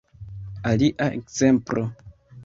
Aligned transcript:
Alia 0.69 1.07
ekzemplo 1.17 1.83